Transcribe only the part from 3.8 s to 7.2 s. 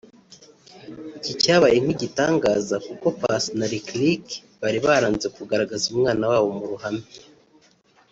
Lick bari baranze kugaragaza umwana wabo mu ruhame